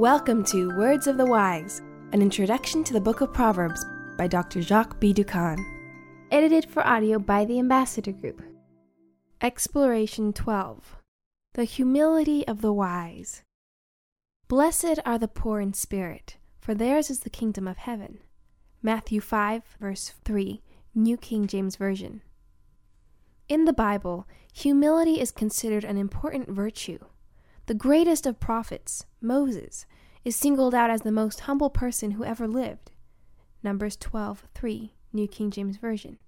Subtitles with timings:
[0.00, 1.82] Welcome to Words of the Wise,
[2.14, 3.84] an introduction to the book of Proverbs
[4.16, 4.62] by Dr.
[4.62, 5.12] Jacques B.
[5.12, 5.58] Doukhan.
[6.30, 8.40] Edited for audio by the Ambassador Group.
[9.42, 10.96] Exploration 12
[11.52, 13.42] The Humility of the Wise.
[14.48, 18.20] Blessed are the poor in spirit, for theirs is the kingdom of heaven.
[18.82, 20.62] Matthew 5, verse 3,
[20.94, 22.22] New King James Version.
[23.50, 27.00] In the Bible, humility is considered an important virtue.
[27.66, 29.86] The greatest of prophets, Moses,
[30.24, 32.90] is singled out as the most humble person who ever lived.
[33.62, 36.18] Numbers 12:3, New King James Version.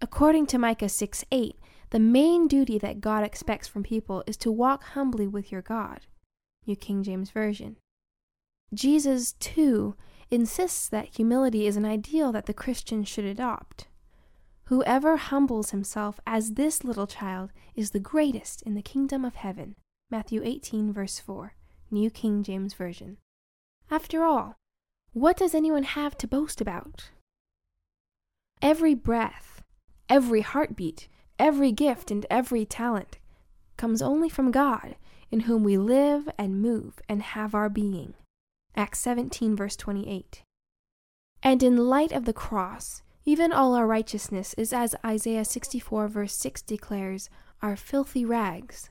[0.00, 1.58] According to Micah 6:8,
[1.90, 6.06] the main duty that God expects from people is to walk humbly with your God.
[6.66, 7.76] New King James Version.
[8.74, 9.96] Jesus, too,
[10.30, 13.86] insists that humility is an ideal that the Christian should adopt.
[14.64, 19.76] Whoever humbles himself as this little child is the greatest in the kingdom of heaven.
[20.08, 21.54] Matthew 18, verse 4,
[21.90, 23.16] New King James Version.
[23.90, 24.54] After all,
[25.12, 27.10] what does anyone have to boast about?
[28.62, 29.64] Every breath,
[30.08, 31.08] every heartbeat,
[31.40, 33.18] every gift, and every talent
[33.76, 34.94] comes only from God,
[35.32, 38.14] in whom we live and move and have our being.
[38.76, 40.44] Acts 17, verse 28.
[41.42, 46.36] And in light of the cross, even all our righteousness is as Isaiah 64, verse
[46.36, 47.28] 6 declares,
[47.60, 48.90] our filthy rags.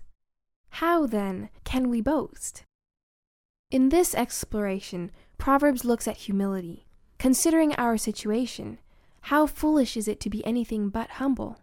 [0.80, 2.66] How, then, can we boast?
[3.72, 6.86] In this exploration, Proverbs looks at humility.
[7.18, 8.80] Considering our situation,
[9.32, 11.62] how foolish is it to be anything but humble?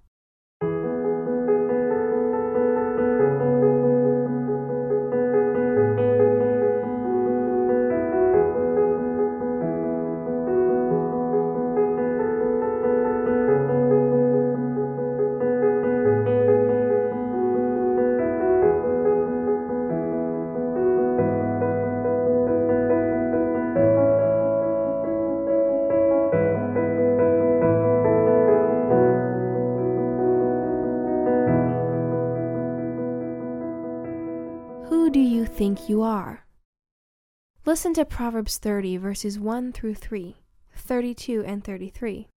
[37.73, 40.37] Listen to Proverbs 30, verses 1 through 3,
[40.77, 42.29] 32 and 33.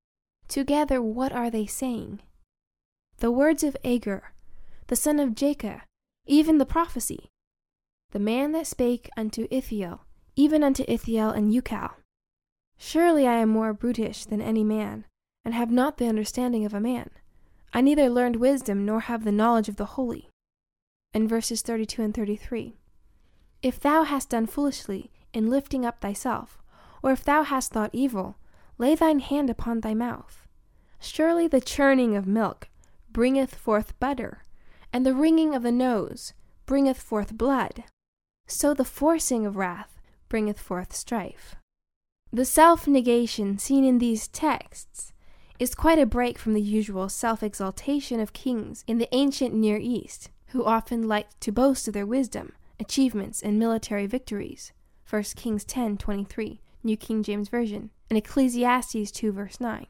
[0.48, 2.22] Together, what are they saying?
[3.18, 4.32] The words of Agur,
[4.88, 5.82] the son of Jacob,
[6.26, 7.28] even the prophecy.
[8.12, 10.06] The man that spake unto Ithiel,
[10.38, 11.96] even unto Ithiel and Ucal.
[12.78, 15.04] Surely I am more brutish than any man,
[15.44, 17.10] and have not the understanding of a man.
[17.74, 20.30] I neither learned wisdom nor have the knowledge of the holy
[21.14, 22.78] and verses 32 and 33.
[23.62, 26.62] If thou hast done foolishly in lifting up thyself,
[27.04, 28.38] or if thou hast thought evil,
[28.78, 30.48] lay thine hand upon thy mouth.
[31.00, 32.70] Surely the churning of milk
[33.12, 34.44] bringeth forth butter,
[34.92, 36.34] and the wringing of the nose
[36.66, 37.84] bringeth forth blood.
[38.48, 41.56] So the forcing of wrath bringeth forth strife.
[42.32, 45.14] The self negation seen in these texts
[45.60, 49.78] is quite a break from the usual self exaltation of kings in the ancient Near
[49.78, 54.72] East who often liked to boast of their wisdom, achievements, and military victories.
[55.08, 59.86] 1 Kings 10:23, New King James Version, and Ecclesiastes 2 verse 9.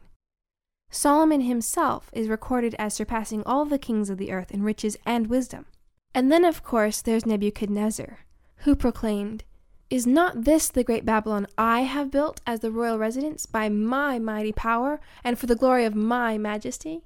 [0.92, 5.28] Solomon himself is recorded as surpassing all the kings of the earth in riches and
[5.28, 5.66] wisdom.
[6.14, 8.20] And then, of course, there's Nebuchadnezzar,
[8.58, 9.44] who proclaimed,
[9.90, 14.20] Is not this the great Babylon I have built as the royal residence by my
[14.20, 17.04] mighty power and for the glory of my majesty?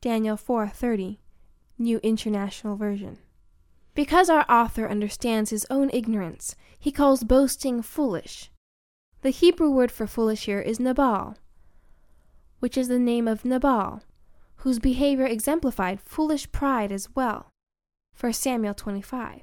[0.00, 1.18] Daniel 4:30.
[1.78, 3.18] New International Version.
[3.94, 8.50] Because our author understands his own ignorance, he calls boasting foolish.
[9.22, 11.36] The Hebrew word for foolish here is Nabal,
[12.58, 14.02] which is the name of Nabal,
[14.56, 17.50] whose behavior exemplified foolish pride as well.
[18.18, 19.42] 1 Samuel 25.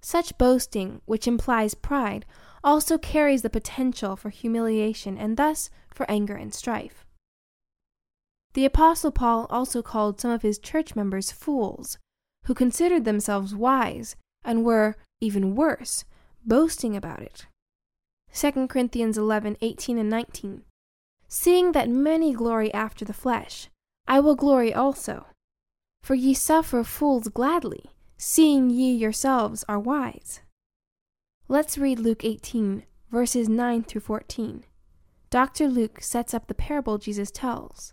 [0.00, 2.26] Such boasting, which implies pride,
[2.62, 7.06] also carries the potential for humiliation and thus for anger and strife.
[8.54, 11.98] The Apostle Paul also called some of his church members fools,
[12.48, 16.06] who considered themselves wise and were, even worse,
[16.46, 17.46] boasting about it.
[18.32, 20.62] 2 Corinthians 11 18 and 19.
[21.28, 23.68] Seeing that many glory after the flesh,
[24.06, 25.26] I will glory also.
[26.02, 30.40] For ye suffer fools gladly, seeing ye yourselves are wise.
[31.48, 34.64] Let's read Luke 18, verses 9 through 14.
[35.28, 35.68] Dr.
[35.68, 37.92] Luke sets up the parable Jesus tells.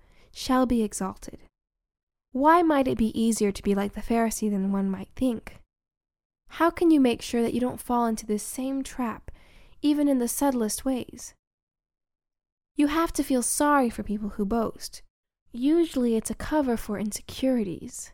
[0.31, 1.39] shall be exalted.
[2.31, 5.59] Why might it be easier to be like the Pharisee than one might think?
[6.55, 9.31] How can you make sure that you don't fall into this same trap,
[9.81, 11.33] even in the subtlest ways?
[12.75, 15.01] You have to feel sorry for people who boast.
[15.51, 18.13] Usually it's a cover for insecurities.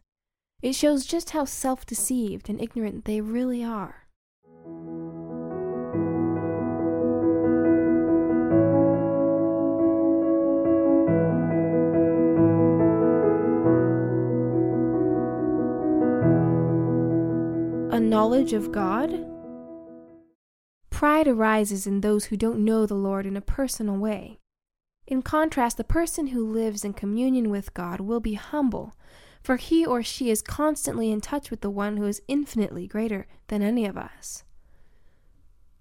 [0.61, 4.07] It shows just how self deceived and ignorant they really are.
[17.97, 19.25] A knowledge of God?
[20.91, 24.37] Pride arises in those who don't know the Lord in a personal way.
[25.07, 28.93] In contrast, the person who lives in communion with God will be humble
[29.41, 33.25] for he or she is constantly in touch with the one who is infinitely greater
[33.47, 34.43] than any of us.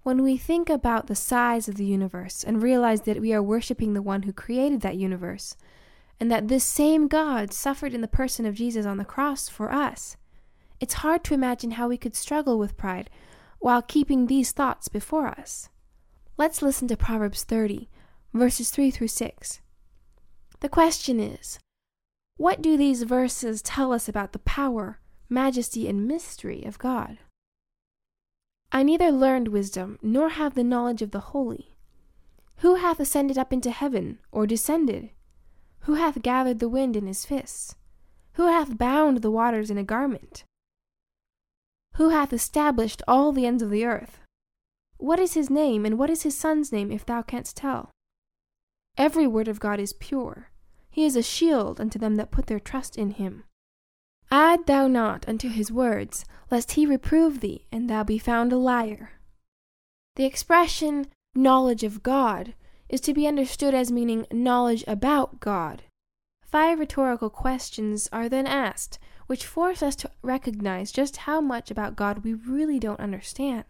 [0.01, 3.93] When we think about the size of the universe and realize that we are worshiping
[3.93, 5.55] the one who created that universe,
[6.19, 9.71] and that this same God suffered in the person of Jesus on the cross for
[9.71, 10.17] us,
[10.79, 13.09] it's hard to imagine how we could struggle with pride
[13.59, 15.69] while keeping these thoughts before us.
[16.37, 17.89] Let's listen to Proverbs 30,
[18.33, 19.61] verses 3 through 6.
[20.59, 21.59] The question is
[22.37, 27.17] what do these verses tell us about the power, majesty, and mystery of God?
[28.71, 31.75] I neither learned wisdom nor have the knowledge of the holy.
[32.57, 35.09] Who hath ascended up into heaven, or descended?
[35.81, 37.75] Who hath gathered the wind in his fists?
[38.33, 40.43] Who hath bound the waters in a garment?
[41.97, 44.19] Who hath established all the ends of the earth?
[44.97, 47.91] What is his name, and what is his son's name, if thou canst tell?
[48.97, 50.49] Every word of God is pure
[50.97, 53.43] he is a shield unto them that put their trust in him.
[54.31, 58.57] Add thou not unto his words, lest he reprove thee, and thou be found a
[58.57, 59.11] liar.
[60.15, 61.05] The expression
[61.35, 62.55] knowledge of God
[62.89, 65.83] is to be understood as meaning knowledge about God.
[66.41, 68.97] Five rhetorical questions are then asked,
[69.27, 73.65] which force us to recognize just how much about God we really don't understand.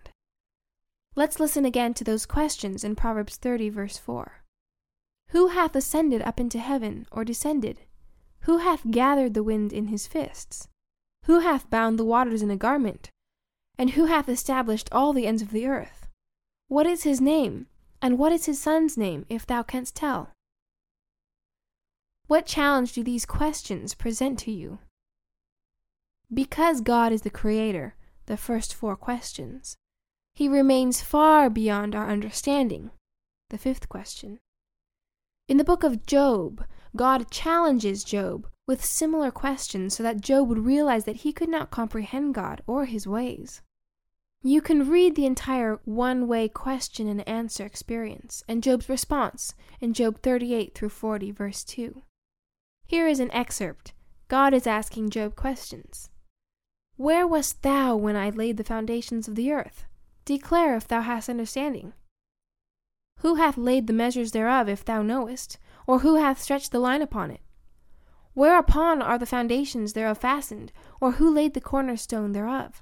[1.16, 4.44] Let's listen again to those questions in Proverbs 30, verse 4.
[5.30, 7.82] Who hath ascended up into heaven, or descended?
[8.42, 10.68] Who hath gathered the wind in his fists?
[11.26, 13.10] Who hath bound the waters in a garment?
[13.78, 16.08] And who hath established all the ends of the earth?
[16.68, 17.68] What is his name?
[18.02, 20.32] And what is his son's name, if thou canst tell?
[22.28, 24.80] What challenge do these questions present to you?
[26.34, 27.96] Because God is the Creator,
[28.26, 29.78] the first four questions,
[30.36, 32.92] He remains far beyond our understanding,
[33.50, 34.40] the fifth question.
[35.48, 36.66] In the book of Job,
[36.96, 41.72] God challenges Job with similar questions so that Job would realize that he could not
[41.72, 43.62] comprehend God or his ways.
[44.44, 49.94] You can read the entire one way question and answer experience and Job's response in
[49.94, 52.04] Job 38 through 40, verse 2.
[52.86, 53.94] Here is an excerpt.
[54.28, 56.10] God is asking Job questions.
[56.98, 59.86] Where wast thou when I laid the foundations of the earth?
[60.26, 61.94] Declare if thou hast understanding.
[63.20, 65.60] Who hath laid the measures thereof, if thou knowest?
[65.86, 67.42] Or who hath stretched the line upon it?
[68.34, 70.72] Whereupon are the foundations thereof fastened?
[71.00, 72.82] Or who laid the cornerstone thereof?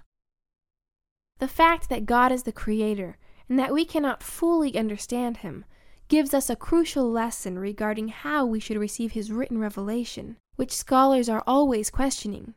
[1.39, 3.17] The fact that God is the Creator,
[3.49, 5.65] and that we cannot fully understand Him,
[6.07, 11.27] gives us a crucial lesson regarding how we should receive His written revelation, which scholars
[11.27, 12.55] are always questioning.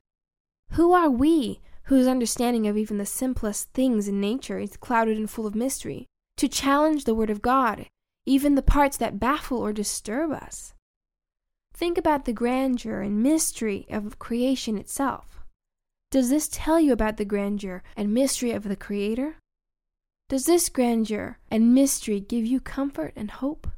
[0.72, 5.28] Who are we, whose understanding of even the simplest things in nature is clouded and
[5.28, 6.06] full of mystery,
[6.36, 7.86] to challenge the Word of God,
[8.26, 10.74] even the parts that baffle or disturb us.
[11.74, 15.40] Think about the grandeur and mystery of creation itself.
[16.10, 19.36] Does this tell you about the grandeur and mystery of the Creator?
[20.28, 23.68] Does this grandeur and mystery give you comfort and hope?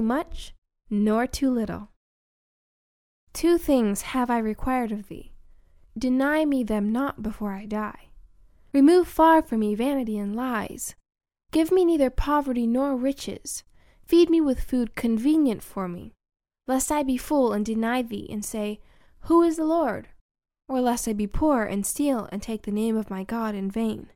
[0.00, 0.54] Too much
[0.88, 1.90] nor too little.
[3.34, 5.34] Two things have I required of thee.
[5.98, 8.08] Deny me them not before I die.
[8.72, 10.94] Remove far from me vanity and lies.
[11.52, 13.62] Give me neither poverty nor riches.
[14.06, 16.14] Feed me with food convenient for me,
[16.66, 18.80] lest I be full and deny thee, and say,
[19.28, 20.08] Who is the Lord?
[20.66, 23.70] Or lest I be poor and steal and take the name of my God in
[23.70, 24.08] vain.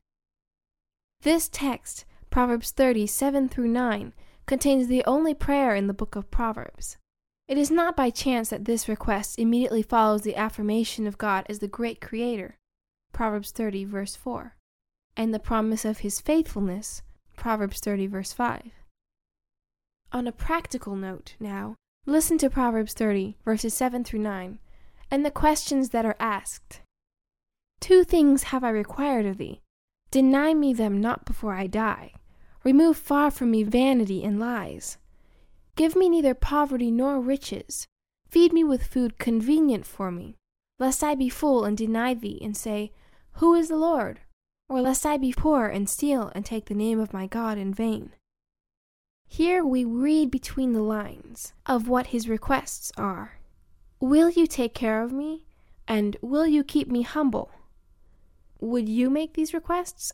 [1.21, 4.15] This text, Proverbs 30, 7 through 9,
[4.47, 6.97] contains the only prayer in the book of Proverbs.
[7.47, 11.59] It is not by chance that this request immediately follows the affirmation of God as
[11.59, 12.57] the great creator,
[13.13, 14.57] Proverbs 30, verse 4,
[15.17, 17.03] and the promise of his faithfulness,
[17.37, 18.71] Proverbs 30, verse 5.
[20.13, 24.59] On a practical note, now, listen to Proverbs 30, verses 7 through 9,
[25.11, 26.81] and the questions that are asked.
[27.81, 29.61] Two things have I required of thee.
[30.11, 32.13] Deny me them not before I die.
[32.65, 34.97] Remove far from me vanity and lies.
[35.77, 37.87] Give me neither poverty nor riches.
[38.29, 40.37] Feed me with food convenient for me,
[40.79, 42.93] lest I be full and deny thee, and say,
[43.35, 44.21] Who is the Lord?
[44.69, 47.75] Or lest I be poor and steal and take the name of my God in
[47.75, 48.13] vain.
[49.29, 53.41] Here we read between the lines of what his requests are.
[54.01, 55.45] Will you take care of me?
[55.87, 57.51] And will you keep me humble?
[58.61, 60.13] Would you make these requests?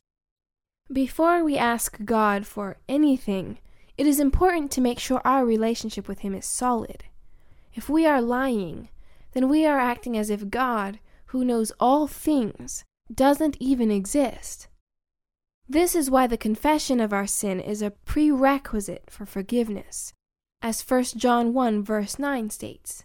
[0.92, 3.59] Before we ask God for anything,
[3.97, 7.04] it is important to make sure our relationship with Him is solid.
[7.75, 8.88] If we are lying,
[9.32, 12.82] then we are acting as if God, who knows all things,
[13.12, 14.66] doesn't even exist.
[15.68, 20.12] This is why the confession of our sin is a prerequisite for forgiveness,
[20.61, 23.04] as 1 John 1 verse 9 states.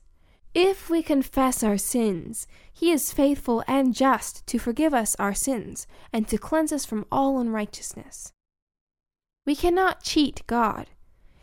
[0.55, 5.85] If we confess our sins, he is faithful and just to forgive us our sins
[6.13, 8.31] and to cleanse us from all unrighteousness.
[9.45, 10.91] We cannot cheat God.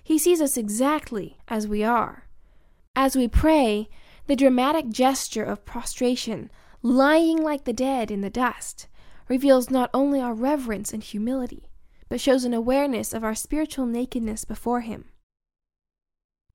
[0.03, 2.27] He sees us exactly as we are.
[2.97, 3.91] As we pray,
[4.29, 6.51] the dramatic gesture of prostration,
[6.81, 8.89] lying like the dead in the dust,
[9.29, 11.69] reveals not only our reverence and humility,
[12.09, 15.12] but shows an awareness of our spiritual nakedness before Him.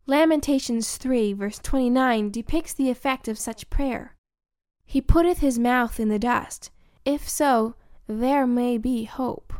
[0.09, 4.15] Lamentations 3, verse 29 depicts the effect of such prayer.
[4.85, 6.71] He putteth his mouth in the dust.
[7.03, 7.75] If so,
[8.07, 9.51] there may be hope.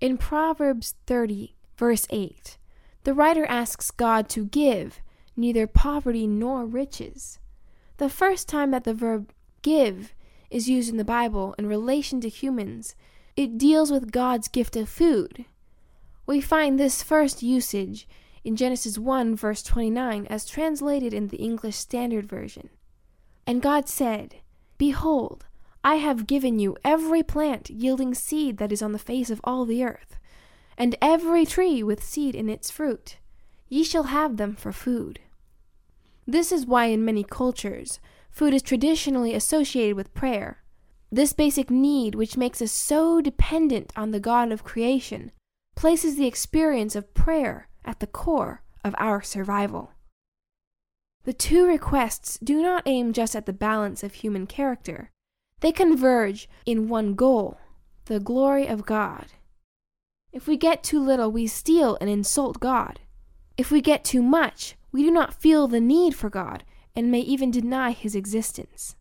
[0.00, 2.58] In Proverbs 30, verse 8,
[3.02, 5.00] the writer asks God to give
[5.36, 7.40] neither poverty nor riches.
[7.96, 10.14] The first time that the verb give
[10.48, 12.94] is used in the Bible in relation to humans,
[13.36, 15.44] it deals with God's gift of food.
[16.24, 18.06] We find this first usage
[18.44, 22.70] in Genesis 1, verse 29, as translated in the English Standard Version.
[23.46, 24.36] And God said,
[24.78, 25.46] Behold,
[25.82, 29.64] I have given you every plant yielding seed that is on the face of all
[29.64, 30.18] the earth,
[30.76, 33.18] and every tree with seed in its fruit.
[33.68, 35.20] Ye shall have them for food.
[36.26, 37.98] This is why, in many cultures,
[38.30, 40.62] food is traditionally associated with prayer.
[41.10, 45.32] This basic need, which makes us so dependent on the God of creation,
[45.74, 49.92] places the experience of prayer at the core of our survival.
[51.24, 55.10] The two requests do not aim just at the balance of human character,
[55.60, 57.58] they converge in one goal
[58.06, 59.26] the glory of God.
[60.32, 63.00] If we get too little, we steal and insult God.
[63.56, 66.64] If we get too much, we do not feel the need for God
[66.96, 68.96] and may even deny his existence.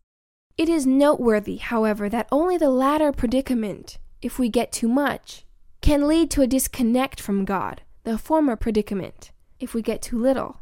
[0.58, 5.46] It is noteworthy, however, that only the latter predicament, if we get too much,
[5.82, 10.62] can lead to a disconnect from God, the former predicament, if we get too little.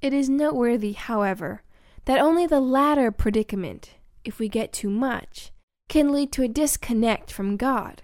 [0.00, 1.62] It is noteworthy, however,
[2.04, 5.52] that only the latter predicament, if we get too much,
[5.88, 8.02] can lead to a disconnect from God.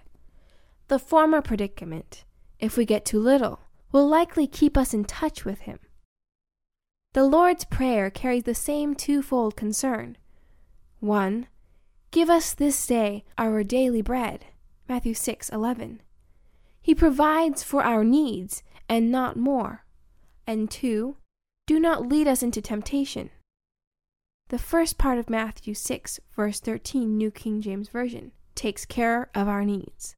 [0.87, 2.23] The former predicament,
[2.59, 3.59] if we get too little,
[3.91, 5.79] will likely keep us in touch with Him.
[7.13, 10.17] The Lord's Prayer carries the same twofold concern.
[10.99, 11.47] 1.
[12.11, 14.45] Give us this day our daily bread.
[14.87, 15.99] Matthew 6:11.
[16.87, 19.83] He provides for our needs and not more.
[20.47, 21.17] And two,
[21.65, 23.29] do not lead us into temptation.
[24.47, 29.49] The first part of Matthew 6, verse 13, New King James Version, takes care of
[29.49, 30.15] our needs.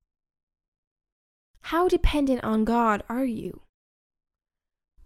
[1.61, 3.61] How dependent on God are you?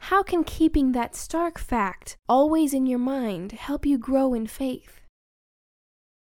[0.10, 5.00] How can keeping that stark fact always in your mind help you grow in faith?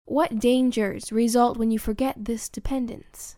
[0.06, 3.36] What dangers result when you forget this dependence?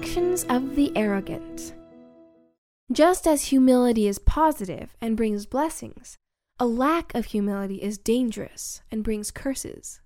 [0.00, 1.74] Actions of the arrogant.
[2.90, 6.16] Just as humility is positive and brings blessings,
[6.58, 10.00] a lack of humility is dangerous and brings curses.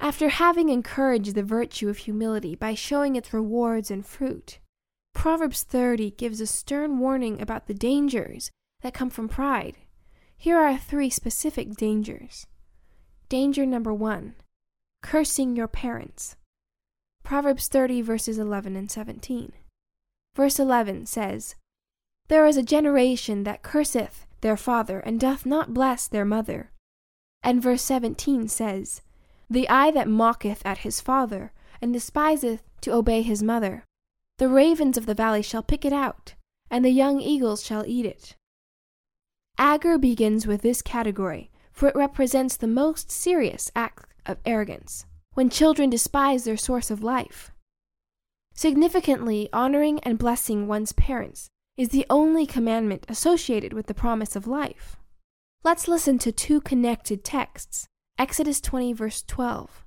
[0.00, 4.58] After having encouraged the virtue of humility by showing its rewards and fruit,
[5.14, 8.50] Proverbs 30 gives a stern warning about the dangers
[8.82, 9.76] that come from pride.
[10.36, 12.48] Here are three specific dangers.
[13.28, 14.34] Danger number one
[15.04, 16.34] cursing your parents.
[17.26, 19.52] Proverbs 30, verses 11 and 17.
[20.36, 21.56] Verse 11 says,
[22.28, 26.70] There is a generation that curseth their father, and doth not bless their mother.
[27.42, 29.02] And verse 17 says,
[29.50, 31.52] The eye that mocketh at his father,
[31.82, 33.82] and despiseth to obey his mother,
[34.38, 36.34] the ravens of the valley shall pick it out,
[36.70, 38.36] and the young eagles shall eat it.
[39.58, 45.06] Agur begins with this category, for it represents the most serious act of arrogance,
[45.36, 47.52] when children despise their source of life.
[48.54, 54.46] Significantly, honoring and blessing one's parents is the only commandment associated with the promise of
[54.46, 54.96] life.
[55.62, 57.86] Let's listen to two connected texts
[58.18, 59.84] Exodus 20, verse 12.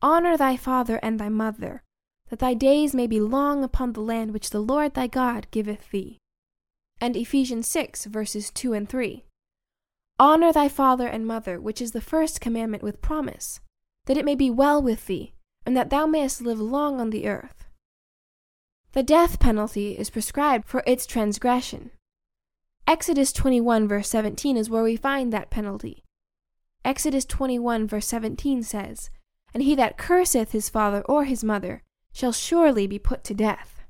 [0.00, 1.82] Honor thy father and thy mother,
[2.28, 5.90] that thy days may be long upon the land which the Lord thy God giveth
[5.90, 6.18] thee.
[7.00, 9.24] And Ephesians 6, verses 2 and 3.
[10.20, 13.58] Honor thy father and mother, which is the first commandment with promise,
[14.06, 17.26] that it may be well with thee, and that thou mayest live long on the
[17.26, 17.64] earth.
[18.92, 21.90] The death penalty is prescribed for its transgression.
[22.86, 26.04] Exodus 21, verse 17 is where we find that penalty.
[26.84, 29.10] Exodus 21, verse 17 says,
[29.54, 33.82] And he that curseth his father or his mother shall surely be put to death.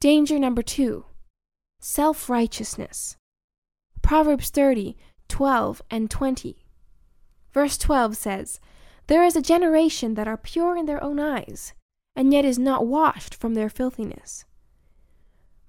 [0.00, 1.06] Danger number two
[1.80, 3.16] self righteousness.
[4.02, 4.96] Proverbs 30,
[5.28, 6.63] 12, and 20.
[7.54, 8.60] Verse 12 says,
[9.06, 11.72] There is a generation that are pure in their own eyes,
[12.16, 14.44] and yet is not washed from their filthiness.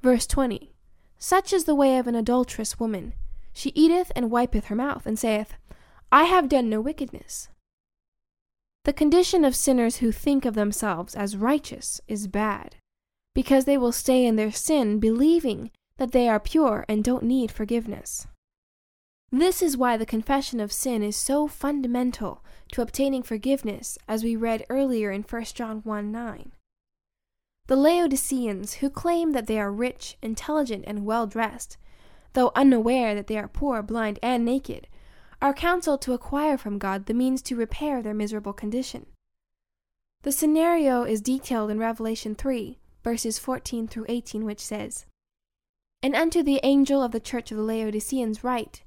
[0.02, 0.74] Verse 20
[1.20, 3.14] Such is the way of an adulterous woman.
[3.54, 5.54] She eateth and wipeth her mouth, and saith,
[6.12, 7.50] I have done no wickedness.
[8.84, 12.76] The condition of sinners who think of themselves as righteous is bad,
[13.34, 17.52] because they will stay in their sin believing that they are pure and don't need
[17.52, 18.28] forgiveness.
[19.32, 24.36] This is why the confession of sin is so fundamental to obtaining forgiveness, as we
[24.36, 26.52] read earlier in 1 John 1 9.
[27.68, 31.78] The Laodiceans, who claim that they are rich, intelligent, and well dressed,
[32.34, 34.88] though unaware that they are poor, blind, and naked,
[35.42, 39.08] are counseled to acquire from God the means to repair their miserable condition.
[40.22, 45.06] The scenario is detailed in Revelation 3, verses 14 through 18, which says,
[46.02, 48.84] And unto the angel of the church of the Laodiceans write,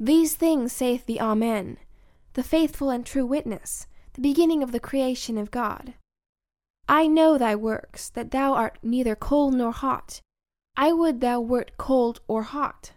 [0.00, 1.76] These things saith the Amen,
[2.34, 5.94] the faithful and true witness, the beginning of the creation of God.
[6.88, 10.20] I know thy works, that thou art neither cold nor hot.
[10.76, 12.92] I would thou wert cold or hot.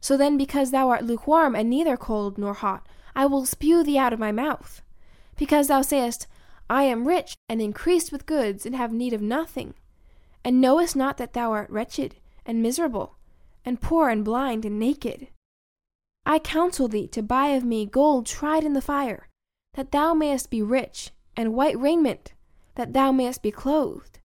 [0.00, 3.98] So then, because thou art lukewarm and neither cold nor hot, I will spew thee
[3.98, 4.82] out of my mouth.
[5.36, 6.28] Because thou sayest,
[6.70, 9.74] I am rich and increased with goods, and have need of nothing,
[10.44, 12.14] and knowest not that thou art wretched
[12.44, 13.16] and miserable,
[13.64, 15.28] and poor and blind and naked.
[16.28, 19.28] I counsel thee to buy of me gold tried in the fire,
[19.74, 22.32] that thou mayest be rich, and white raiment,
[22.74, 24.18] that thou mayest be clothed,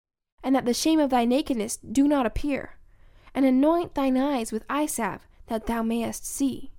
[0.44, 2.80] and that the shame of thy nakedness do not appear,
[3.36, 6.72] and anoint thine eyes with eye salve, that thou mayest see.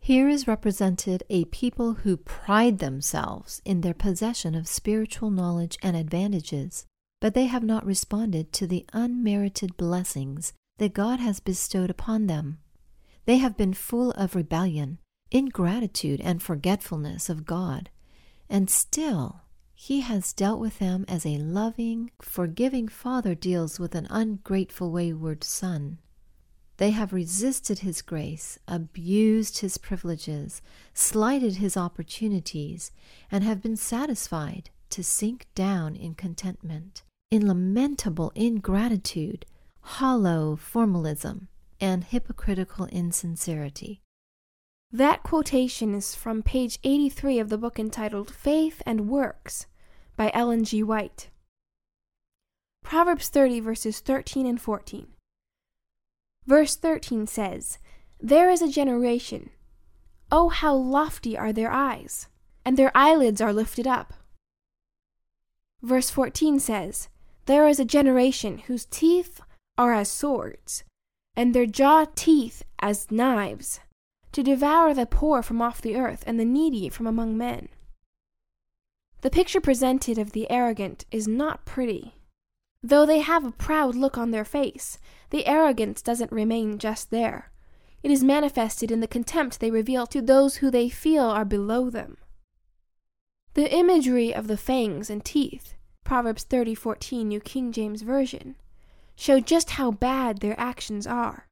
[0.00, 5.96] Here is represented a people who pride themselves in their possession of spiritual knowledge and
[5.96, 6.84] advantages,
[7.20, 12.58] but they have not responded to the unmerited blessings that God has bestowed upon them.
[13.24, 14.98] They have been full of rebellion,
[15.30, 17.90] ingratitude, and forgetfulness of God,
[18.48, 19.42] and still
[19.74, 25.44] He has dealt with them as a loving, forgiving father deals with an ungrateful, wayward
[25.44, 25.98] son.
[26.78, 32.90] They have resisted His grace, abused His privileges, slighted His opportunities,
[33.30, 39.46] and have been satisfied to sink down in contentment, in lamentable ingratitude,
[39.80, 41.48] hollow formalism,
[41.82, 44.00] and hypocritical insincerity.
[44.92, 49.66] That quotation is from page 83 of the book entitled Faith and Works
[50.16, 50.82] by Ellen G.
[50.82, 51.28] White.
[52.84, 55.08] Proverbs 30, verses 13 and 14.
[56.46, 57.78] Verse 13 says,
[58.20, 59.50] There is a generation.
[60.30, 62.28] Oh, how lofty are their eyes,
[62.64, 64.14] and their eyelids are lifted up.
[65.82, 67.08] Verse 14 says,
[67.46, 69.40] There is a generation whose teeth
[69.76, 70.84] are as swords,
[71.36, 73.80] and their jaw teeth as knives,
[74.32, 77.68] to devour the poor from off the earth and the needy from among men.
[79.20, 82.16] The picture presented of the arrogant is not pretty.
[82.82, 84.98] Though they have a proud look on their face,
[85.30, 87.52] the arrogance doesn't remain just there.
[88.02, 91.88] It is manifested in the contempt they reveal to those who they feel are below
[91.88, 92.16] them.
[93.54, 98.56] The imagery of the fangs and teeth, Proverbs 30:14 New King James Version,
[99.16, 101.48] show just how bad their actions are.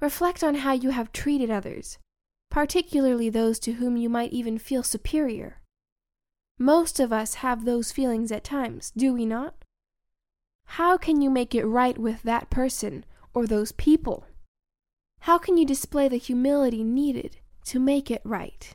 [0.00, 1.98] Reflect on how you have treated others,
[2.50, 5.60] particularly those to whom you might even feel superior.
[6.58, 9.54] Most of us have those feelings at times, do we not?
[10.72, 14.26] How can you make it right with that person or those people?
[15.20, 18.74] How can you display the humility needed to make it right?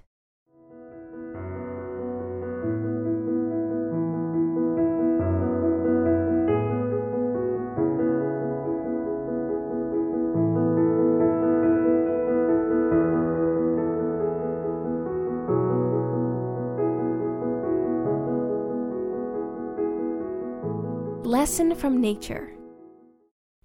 [21.43, 22.53] Lesson from Nature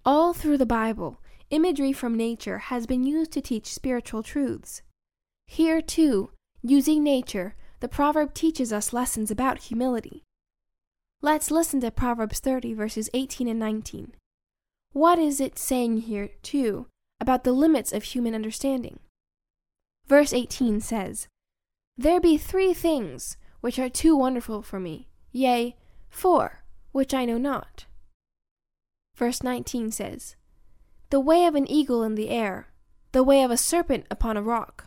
[0.03, 4.81] All through the Bible, imagery from nature has been used to teach spiritual truths.
[5.47, 10.23] Here, too, using nature, the proverb teaches us lessons about humility.
[11.21, 14.11] Let's listen to Proverbs 30, verses 18 and 19.
[14.91, 16.87] What is it saying here, too,
[17.21, 18.99] about the limits of human understanding?
[20.05, 21.29] Verse 18 says,
[21.97, 25.77] There be three things which are too wonderful for me, yea,
[26.09, 26.58] four,
[26.91, 27.85] which I know not.
[29.15, 30.35] Verse 19 says,
[31.09, 32.71] The way of an eagle in the air,
[33.11, 34.85] the way of a serpent upon a rock,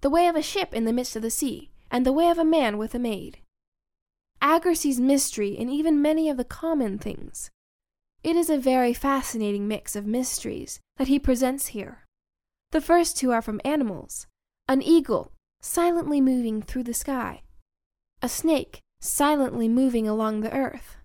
[0.00, 2.38] the way of a ship in the midst of the sea, and the way of
[2.38, 3.38] a man with a maid.
[4.40, 7.50] Agur sees mystery in even many of the common things.
[8.22, 12.04] It is a very fascinating mix of mysteries that he presents here.
[12.72, 14.26] The first two are from animals
[14.66, 17.42] an eagle silently moving through the sky,
[18.22, 20.96] a snake silently moving along the earth.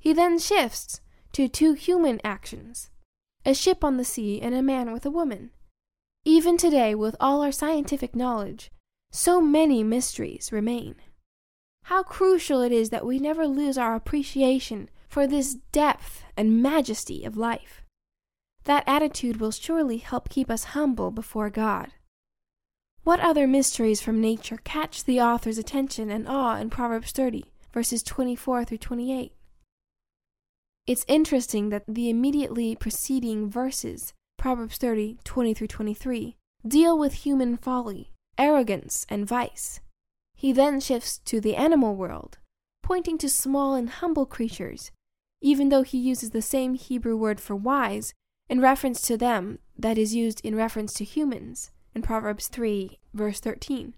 [0.00, 2.90] He then shifts to two human actions
[3.44, 5.50] a ship on the sea and a man with a woman.
[6.24, 8.70] Even today, with all our scientific knowledge,
[9.12, 10.96] so many mysteries remain.
[11.84, 17.24] How crucial it is that we never lose our appreciation for this depth and majesty
[17.24, 17.82] of life.
[18.64, 21.92] That attitude will surely help keep us humble before God.
[23.02, 28.02] What other mysteries from nature catch the author's attention and awe in Proverbs 30, verses
[28.02, 29.32] 24 through 28?
[30.90, 37.56] It's interesting that the immediately preceding verses, Proverbs 30, 20 through 23, deal with human
[37.56, 39.78] folly, arrogance, and vice.
[40.34, 42.38] He then shifts to the animal world,
[42.82, 44.90] pointing to small and humble creatures,
[45.40, 48.12] even though he uses the same Hebrew word for wise
[48.48, 53.38] in reference to them that is used in reference to humans in Proverbs 3, verse
[53.38, 53.94] 13,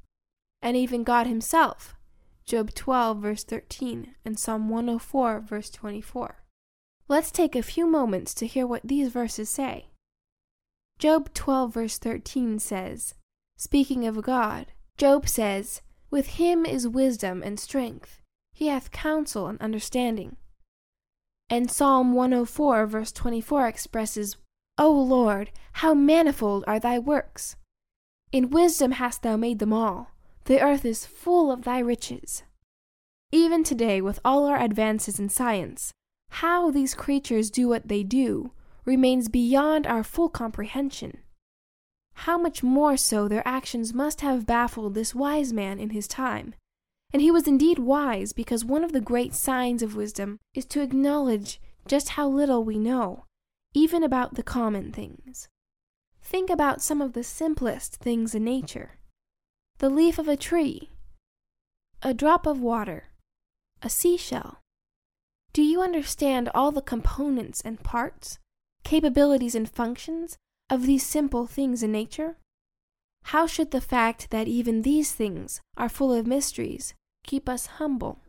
[0.60, 1.96] and even God Himself,
[2.44, 6.41] Job 12, verse 13, and Psalm 104, verse 24.
[7.08, 9.86] Let's take a few moments to hear what these verses say.
[10.98, 13.14] Job 12, verse 13 says,
[13.56, 19.60] Speaking of God, Job says, With him is wisdom and strength, he hath counsel and
[19.60, 20.36] understanding.
[21.50, 24.36] And Psalm 104, verse 24 expresses,
[24.78, 27.56] O Lord, how manifold are thy works!
[28.30, 30.12] In wisdom hast thou made them all.
[30.44, 32.42] The earth is full of thy riches.
[33.30, 35.92] Even today, with all our advances in science,
[36.36, 38.52] how these creatures do what they do
[38.86, 41.18] remains beyond our full comprehension.
[42.14, 46.54] How much more so their actions must have baffled this wise man in his time.
[47.12, 50.80] And he was indeed wise because one of the great signs of wisdom is to
[50.80, 53.26] acknowledge just how little we know,
[53.74, 55.48] even about the common things.
[56.22, 58.96] Think about some of the simplest things in nature
[59.78, 60.92] the leaf of a tree,
[62.00, 63.08] a drop of water,
[63.82, 64.61] a seashell,
[65.52, 68.38] do you understand all the components and parts,
[68.84, 70.38] capabilities and functions
[70.70, 72.38] of these simple things in nature?
[73.24, 78.21] How should the fact that even these things are full of mysteries keep us humble?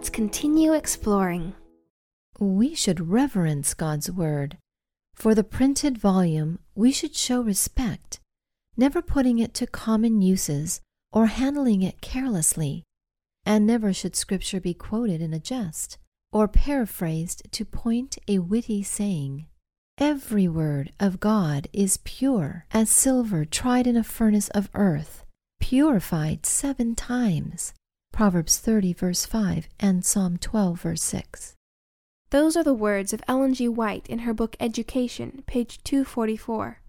[0.00, 1.52] Let's continue exploring.
[2.38, 4.56] We should reverence God's Word,
[5.14, 8.18] For the printed volume, we should show respect,
[8.78, 10.80] never putting it to common uses
[11.12, 12.82] or handling it carelessly,
[13.44, 15.98] and never should Scripture be quoted in a jest
[16.32, 19.48] or paraphrased to point a witty saying.
[19.98, 25.26] Every word of God is pure as silver tried in a furnace of earth,
[25.60, 27.74] purified seven times.
[28.20, 31.54] Proverbs 30, verse 5, and Psalm 12, verse 6.
[32.28, 33.66] Those are the words of Ellen G.
[33.66, 36.82] White in her book Education, page 244.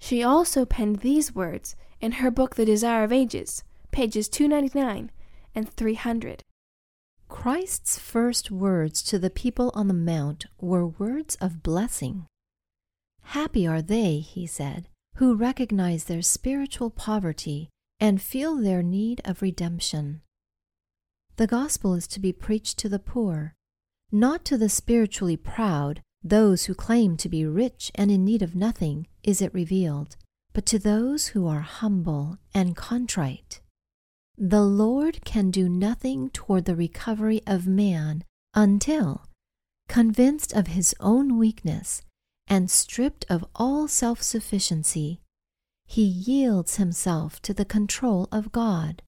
[0.00, 5.12] She also penned these words in her book The Desire of Ages, pages 299
[5.54, 6.42] and 300.
[7.28, 12.26] Christ's first words to the people on the Mount were words of blessing.
[13.22, 17.68] Happy are they, he said, who recognize their spiritual poverty
[18.00, 20.22] and feel their need of redemption.
[21.36, 23.54] The gospel is to be preached to the poor,
[24.10, 28.54] not to the spiritually proud, those who claim to be rich and in need of
[28.54, 30.16] nothing, is it revealed,
[30.54, 33.60] but to those who are humble and contrite.
[34.38, 39.26] The Lord can do nothing toward the recovery of man until,
[39.88, 42.02] convinced of his own weakness
[42.46, 45.20] and stripped of all self sufficiency,
[45.84, 49.02] he yields himself to the control of God.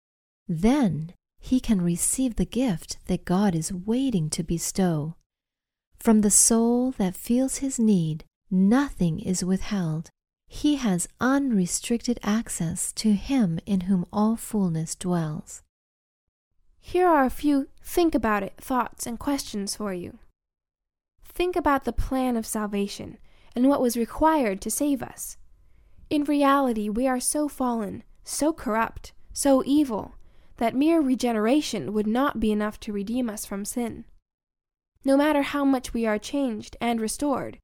[0.46, 5.16] Then he can receive the gift that God is waiting to bestow.
[5.98, 10.10] From the soul that feels his need, nothing is withheld.
[10.46, 15.62] He has unrestricted access to him in whom all fullness dwells.
[16.80, 20.18] Here are a few think about it thoughts and questions for you.
[21.22, 23.18] Think about the plan of salvation
[23.54, 25.36] and what was required to save us.
[26.08, 30.14] In reality, we are so fallen, so corrupt, so evil,
[30.58, 34.04] that mere regeneration would not be enough to redeem us from sin.
[35.04, 37.58] No matter how much we are changed and restored,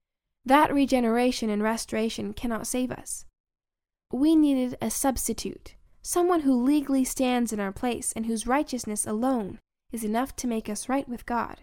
[0.45, 3.27] that regeneration and restoration cannot save us.
[4.13, 9.59] We needed a substitute, someone who legally stands in our place and whose righteousness alone
[9.91, 11.61] is enough to make us right with God.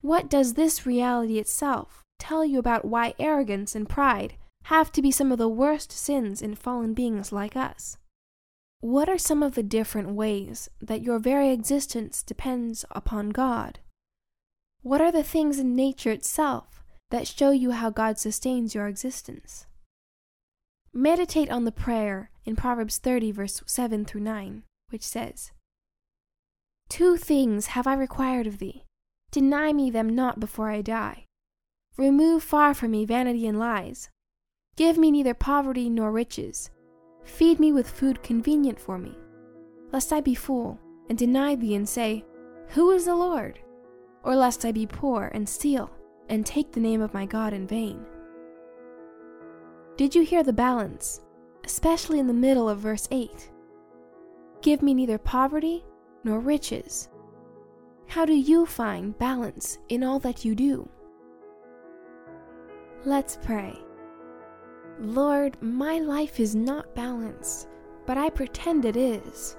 [0.00, 5.10] What does this reality itself tell you about why arrogance and pride have to be
[5.10, 7.98] some of the worst sins in fallen beings like us?
[8.82, 13.78] What are some of the different ways that your very existence depends upon God?
[14.82, 19.66] What are the things in nature itself that show you how God sustains your existence?
[20.92, 25.52] Meditate on the prayer in Proverbs 30, verse 7 through 9, which says,
[26.88, 28.82] Two things have I required of thee.
[29.30, 31.26] Deny me them not before I die.
[31.96, 34.08] Remove far from me vanity and lies.
[34.74, 36.68] Give me neither poverty nor riches.
[37.24, 39.16] Feed me with food convenient for me,
[39.92, 42.24] lest I be full and deny thee and say,
[42.68, 43.58] Who is the Lord?
[44.24, 45.90] Or lest I be poor and steal
[46.28, 48.04] and take the name of my God in vain.
[49.96, 51.20] Did you hear the balance,
[51.64, 53.50] especially in the middle of verse 8?
[54.62, 55.84] Give me neither poverty
[56.24, 57.08] nor riches.
[58.06, 60.88] How do you find balance in all that you do?
[63.04, 63.76] Let's pray.
[65.00, 67.68] Lord, my life is not balanced,
[68.06, 69.56] but I pretend it is.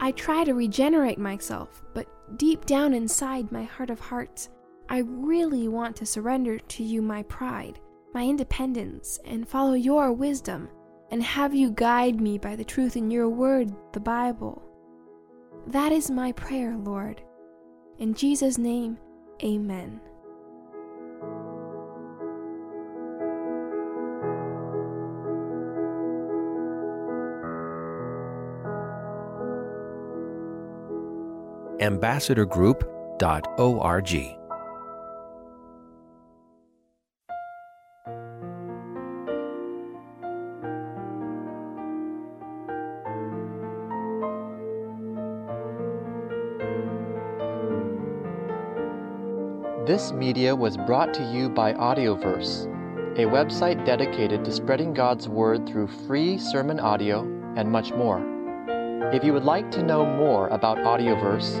[0.00, 2.06] I try to regenerate myself, but
[2.38, 4.50] deep down inside my heart of hearts,
[4.88, 7.80] I really want to surrender to you my pride,
[8.14, 10.68] my independence, and follow your wisdom,
[11.10, 14.62] and have you guide me by the truth in your word, the Bible.
[15.66, 17.22] That is my prayer, Lord.
[17.98, 18.98] In Jesus' name,
[19.42, 20.00] amen.
[31.80, 34.36] ambassadorgroup.org.
[49.86, 52.66] This media was brought to you by Audioverse,
[53.16, 57.22] a website dedicated to spreading God's Word through free sermon audio
[57.56, 58.20] and much more.
[59.14, 61.60] If you would like to know more about Audioverse,